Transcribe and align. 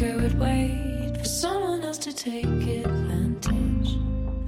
Would 0.00 0.40
wait 0.40 1.18
for 1.18 1.24
someone 1.26 1.82
else 1.82 1.98
to 1.98 2.12
take 2.14 2.46
advantage. 2.46 3.98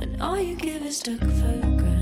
and 0.00 0.22
all 0.22 0.40
you 0.40 0.56
give 0.56 0.80
is 0.82 0.98
took 1.00 1.20
for 1.20 1.26
granted. 1.26 2.01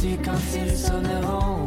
Voici 0.00 0.16
quand 0.24 0.38
ils 0.54 0.76
sonneront 0.76 1.57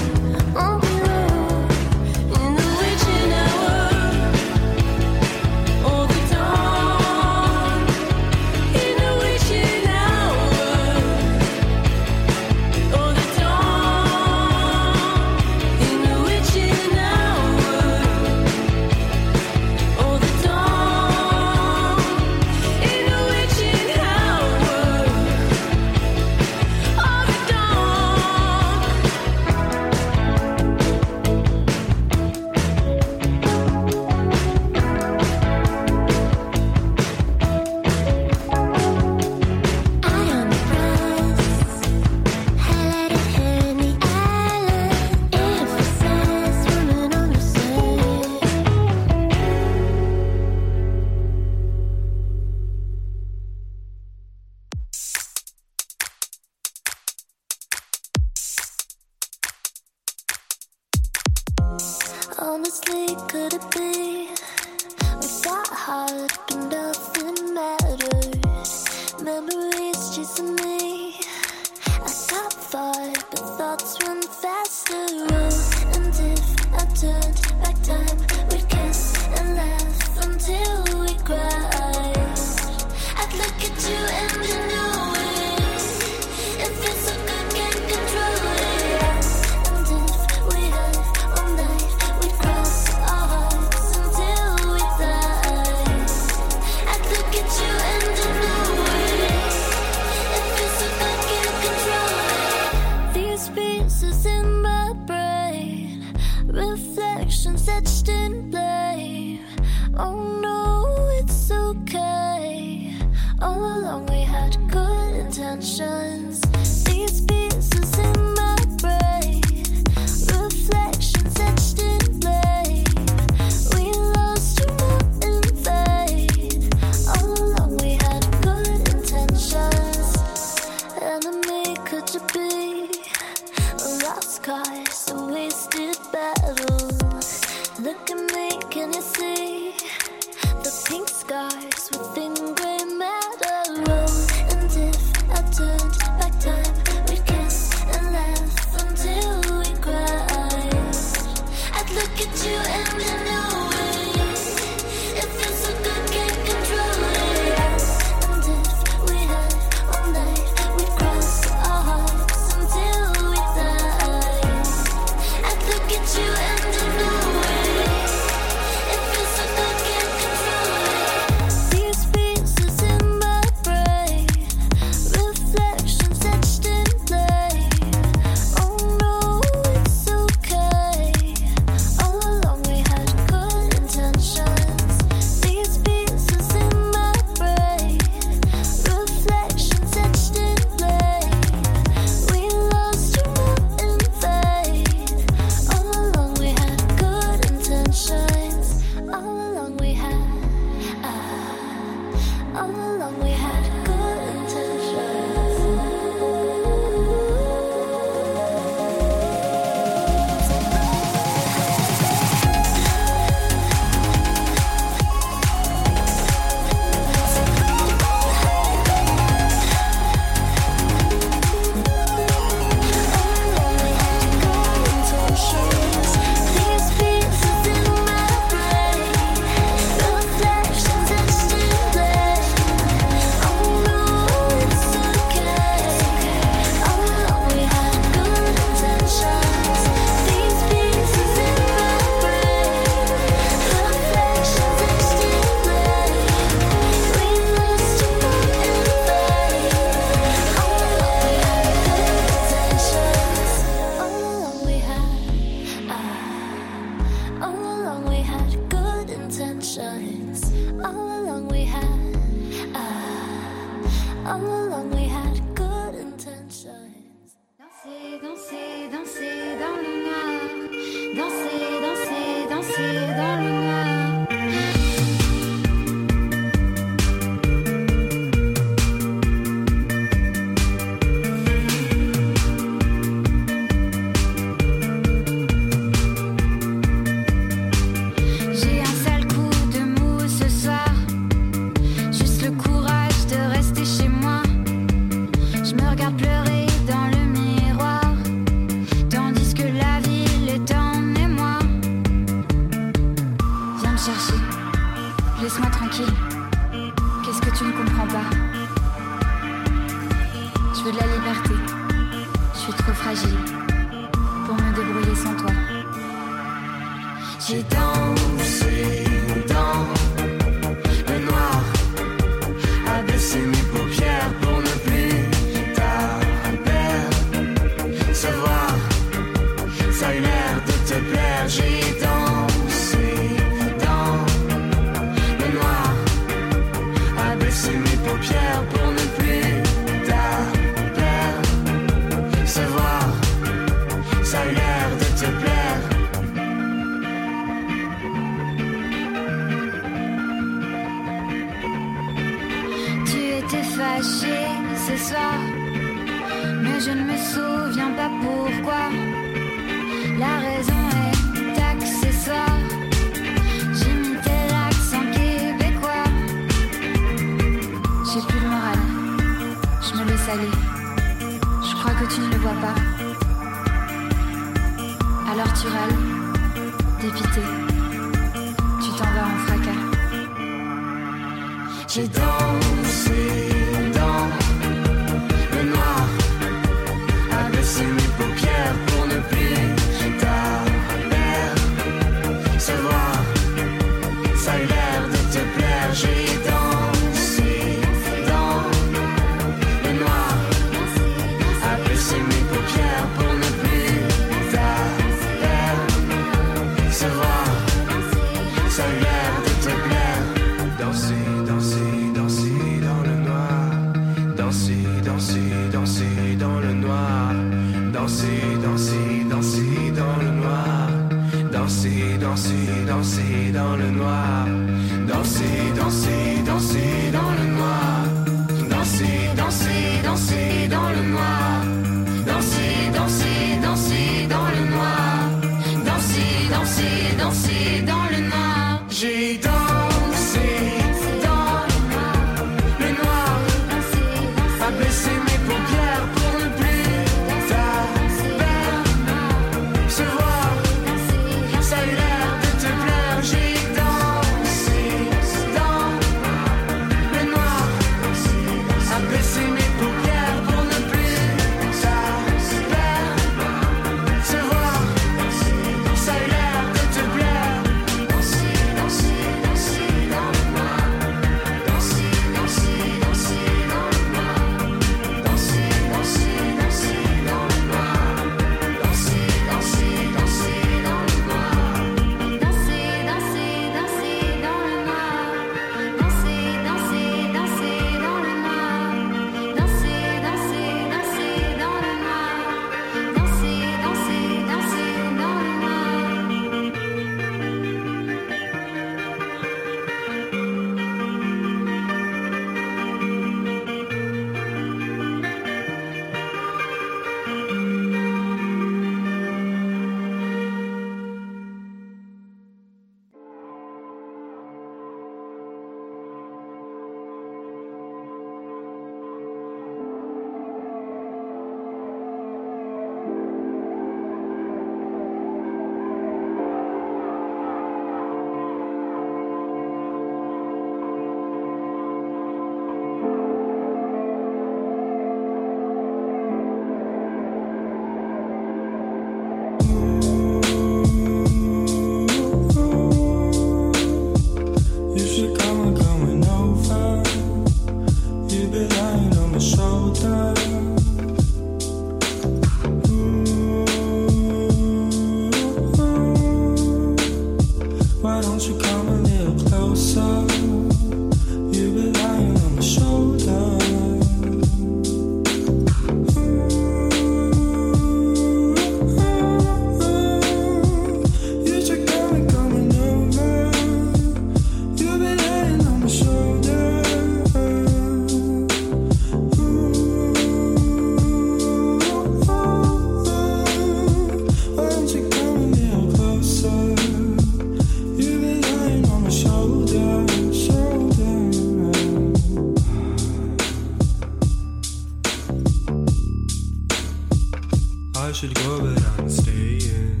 should 598.16 598.34
go, 598.34 598.60
but 598.60 598.82
I'm 598.98 599.10
staying. 599.10 600.00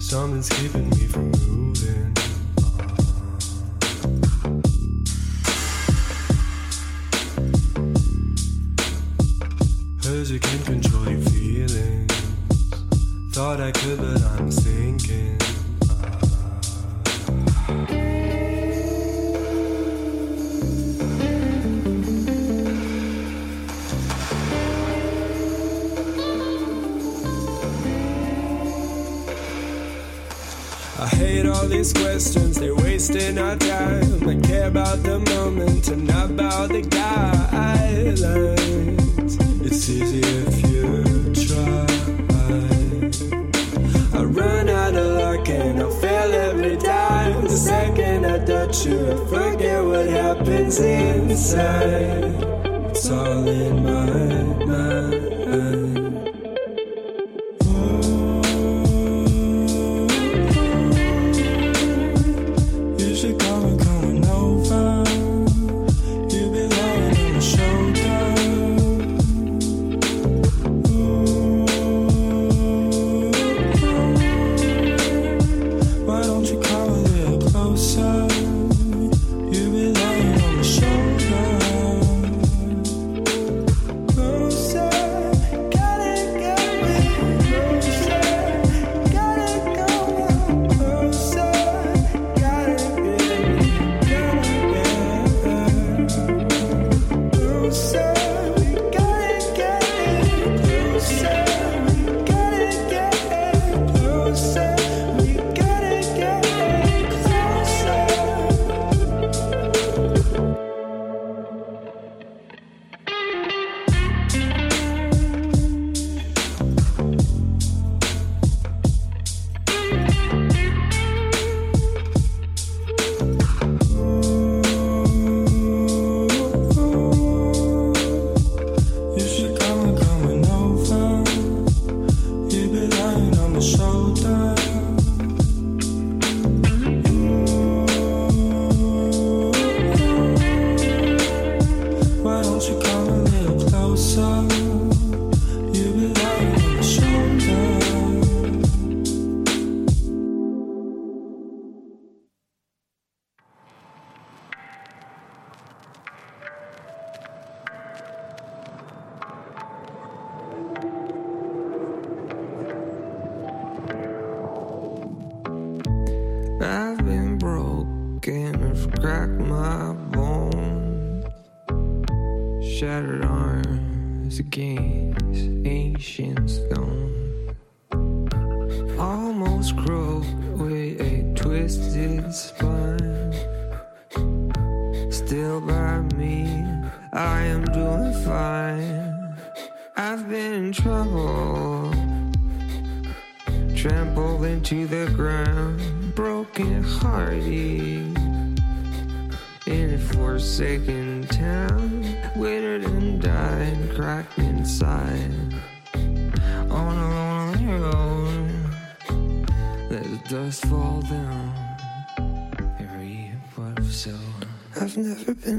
Something's 0.00 0.50
keeping 0.50 0.90
me 0.90 0.99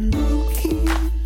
looking 0.09 1.20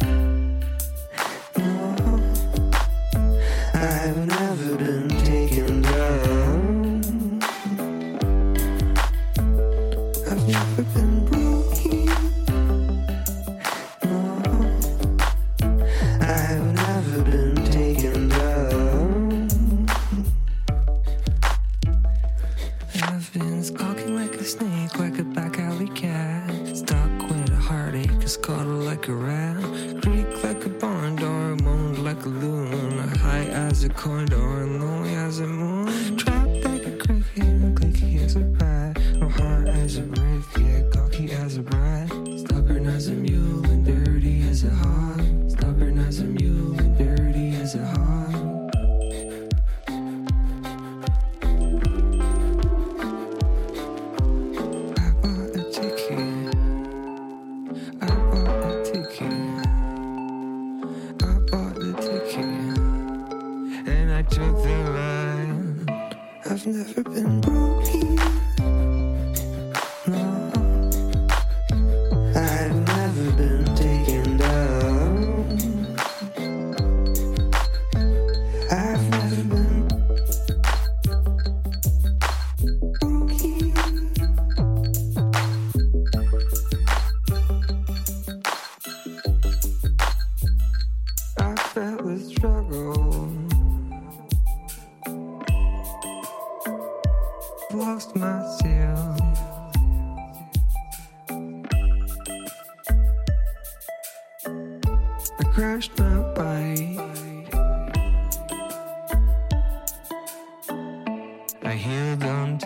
I 111.66 111.74
healed 111.74 112.24
on 112.24 112.60